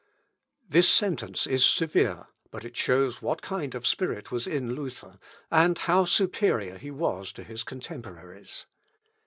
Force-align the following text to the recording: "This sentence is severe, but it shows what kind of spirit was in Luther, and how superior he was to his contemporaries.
"This 0.75 0.89
sentence 0.89 1.45
is 1.45 1.63
severe, 1.63 2.25
but 2.49 2.65
it 2.65 2.75
shows 2.75 3.21
what 3.21 3.43
kind 3.43 3.75
of 3.75 3.85
spirit 3.85 4.31
was 4.31 4.47
in 4.47 4.73
Luther, 4.73 5.19
and 5.51 5.77
how 5.77 6.05
superior 6.05 6.79
he 6.79 6.89
was 6.89 7.31
to 7.33 7.43
his 7.43 7.63
contemporaries. 7.63 8.65